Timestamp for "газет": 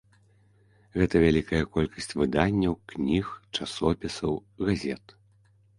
4.73-5.03